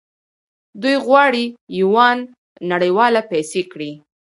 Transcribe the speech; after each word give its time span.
دوی 0.81 0.95
غواړي 1.05 1.45
یوان 1.81 2.17
نړیواله 2.71 3.21
پیسې 3.31 3.61
کړي. 3.71 3.91